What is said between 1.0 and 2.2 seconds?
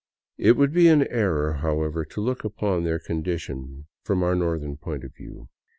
error, however,